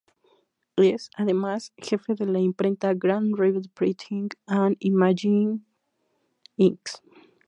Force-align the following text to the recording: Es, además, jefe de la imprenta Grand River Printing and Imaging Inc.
Es, 0.77 1.11
además, 1.15 1.73
jefe 1.77 2.15
de 2.15 2.25
la 2.25 2.39
imprenta 2.39 2.95
Grand 2.95 3.37
River 3.37 3.61
Printing 3.75 4.29
and 4.47 4.75
Imaging 4.79 5.63
Inc. 6.57 6.89